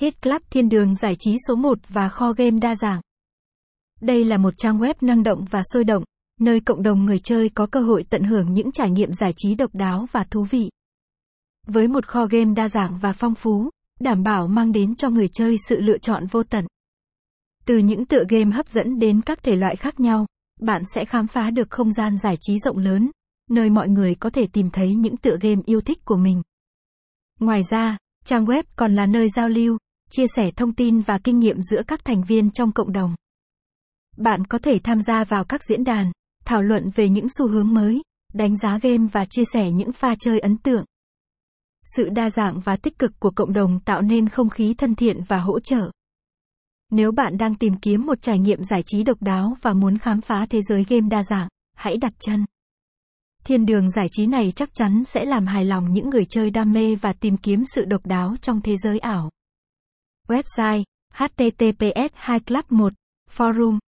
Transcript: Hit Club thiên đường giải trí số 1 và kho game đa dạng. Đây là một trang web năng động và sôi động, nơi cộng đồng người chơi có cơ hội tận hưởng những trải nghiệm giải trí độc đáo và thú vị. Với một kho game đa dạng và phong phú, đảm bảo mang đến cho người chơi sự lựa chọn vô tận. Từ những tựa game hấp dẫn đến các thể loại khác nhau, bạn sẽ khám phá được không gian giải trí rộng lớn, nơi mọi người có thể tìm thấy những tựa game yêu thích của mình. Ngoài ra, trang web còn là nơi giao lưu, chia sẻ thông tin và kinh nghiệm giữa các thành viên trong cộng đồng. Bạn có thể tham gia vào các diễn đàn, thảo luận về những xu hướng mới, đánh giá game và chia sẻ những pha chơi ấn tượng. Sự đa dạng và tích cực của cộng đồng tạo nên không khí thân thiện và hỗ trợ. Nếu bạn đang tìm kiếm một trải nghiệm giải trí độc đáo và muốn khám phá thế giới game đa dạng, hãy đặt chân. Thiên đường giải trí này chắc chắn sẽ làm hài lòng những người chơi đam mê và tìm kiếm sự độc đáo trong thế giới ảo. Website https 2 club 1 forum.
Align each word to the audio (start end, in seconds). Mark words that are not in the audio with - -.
Hit 0.00 0.22
Club 0.22 0.42
thiên 0.50 0.68
đường 0.68 0.94
giải 0.94 1.16
trí 1.18 1.36
số 1.48 1.54
1 1.54 1.78
và 1.88 2.08
kho 2.08 2.32
game 2.32 2.58
đa 2.60 2.74
dạng. 2.76 3.00
Đây 4.00 4.24
là 4.24 4.36
một 4.36 4.54
trang 4.56 4.78
web 4.78 4.94
năng 5.00 5.22
động 5.22 5.44
và 5.50 5.62
sôi 5.72 5.84
động, 5.84 6.04
nơi 6.40 6.60
cộng 6.60 6.82
đồng 6.82 7.04
người 7.04 7.18
chơi 7.18 7.48
có 7.48 7.66
cơ 7.66 7.80
hội 7.80 8.04
tận 8.10 8.22
hưởng 8.22 8.52
những 8.52 8.72
trải 8.72 8.90
nghiệm 8.90 9.12
giải 9.12 9.32
trí 9.36 9.54
độc 9.54 9.74
đáo 9.74 10.06
và 10.12 10.24
thú 10.24 10.46
vị. 10.50 10.70
Với 11.66 11.88
một 11.88 12.06
kho 12.06 12.26
game 12.26 12.54
đa 12.54 12.68
dạng 12.68 12.98
và 12.98 13.12
phong 13.12 13.34
phú, 13.34 13.70
đảm 14.00 14.22
bảo 14.22 14.46
mang 14.46 14.72
đến 14.72 14.96
cho 14.96 15.10
người 15.10 15.28
chơi 15.28 15.56
sự 15.68 15.80
lựa 15.80 15.98
chọn 15.98 16.26
vô 16.26 16.42
tận. 16.42 16.66
Từ 17.64 17.78
những 17.78 18.04
tựa 18.04 18.24
game 18.28 18.50
hấp 18.50 18.68
dẫn 18.68 18.98
đến 18.98 19.20
các 19.20 19.42
thể 19.42 19.56
loại 19.56 19.76
khác 19.76 20.00
nhau, 20.00 20.26
bạn 20.60 20.82
sẽ 20.94 21.04
khám 21.04 21.26
phá 21.26 21.50
được 21.50 21.70
không 21.70 21.92
gian 21.92 22.18
giải 22.18 22.36
trí 22.40 22.58
rộng 22.58 22.78
lớn, 22.78 23.10
nơi 23.50 23.70
mọi 23.70 23.88
người 23.88 24.14
có 24.14 24.30
thể 24.30 24.46
tìm 24.52 24.70
thấy 24.70 24.94
những 24.94 25.16
tựa 25.16 25.36
game 25.40 25.62
yêu 25.66 25.80
thích 25.80 26.04
của 26.04 26.16
mình. 26.16 26.42
Ngoài 27.38 27.62
ra, 27.70 27.96
trang 28.24 28.44
web 28.44 28.62
còn 28.76 28.94
là 28.94 29.06
nơi 29.06 29.28
giao 29.28 29.48
lưu, 29.48 29.78
chia 30.10 30.26
sẻ 30.36 30.50
thông 30.56 30.74
tin 30.74 31.00
và 31.00 31.18
kinh 31.18 31.38
nghiệm 31.38 31.62
giữa 31.62 31.82
các 31.86 32.04
thành 32.04 32.22
viên 32.22 32.50
trong 32.50 32.72
cộng 32.72 32.92
đồng. 32.92 33.14
Bạn 34.16 34.44
có 34.44 34.58
thể 34.58 34.78
tham 34.84 35.02
gia 35.02 35.24
vào 35.24 35.44
các 35.44 35.64
diễn 35.64 35.84
đàn, 35.84 36.12
thảo 36.44 36.62
luận 36.62 36.90
về 36.94 37.08
những 37.08 37.26
xu 37.38 37.48
hướng 37.48 37.74
mới, 37.74 38.02
đánh 38.32 38.56
giá 38.56 38.78
game 38.82 39.06
và 39.12 39.24
chia 39.24 39.44
sẻ 39.52 39.70
những 39.70 39.92
pha 39.92 40.14
chơi 40.18 40.40
ấn 40.40 40.56
tượng. 40.56 40.84
Sự 41.84 42.08
đa 42.08 42.30
dạng 42.30 42.60
và 42.60 42.76
tích 42.76 42.98
cực 42.98 43.20
của 43.20 43.30
cộng 43.30 43.52
đồng 43.52 43.80
tạo 43.80 44.02
nên 44.02 44.28
không 44.28 44.50
khí 44.50 44.74
thân 44.74 44.94
thiện 44.94 45.22
và 45.28 45.38
hỗ 45.38 45.60
trợ. 45.60 45.90
Nếu 46.90 47.12
bạn 47.12 47.38
đang 47.38 47.54
tìm 47.54 47.76
kiếm 47.82 48.06
một 48.06 48.22
trải 48.22 48.38
nghiệm 48.38 48.64
giải 48.64 48.82
trí 48.86 49.02
độc 49.02 49.22
đáo 49.22 49.56
và 49.62 49.72
muốn 49.72 49.98
khám 49.98 50.20
phá 50.20 50.46
thế 50.50 50.60
giới 50.62 50.84
game 50.88 51.08
đa 51.10 51.22
dạng, 51.22 51.48
hãy 51.76 51.96
đặt 51.96 52.12
chân. 52.20 52.44
Thiên 53.44 53.66
đường 53.66 53.90
giải 53.90 54.06
trí 54.10 54.26
này 54.26 54.52
chắc 54.56 54.74
chắn 54.74 55.04
sẽ 55.04 55.24
làm 55.24 55.46
hài 55.46 55.64
lòng 55.64 55.92
những 55.92 56.10
người 56.10 56.24
chơi 56.24 56.50
đam 56.50 56.72
mê 56.72 56.94
và 56.94 57.12
tìm 57.12 57.36
kiếm 57.36 57.62
sự 57.74 57.84
độc 57.84 58.06
đáo 58.06 58.34
trong 58.42 58.60
thế 58.60 58.76
giới 58.76 58.98
ảo. 58.98 59.30
Website 60.30 60.84
https 61.18 62.10
2 62.24 62.40
club 62.46 62.66
1 62.70 62.94
forum. 63.26 63.80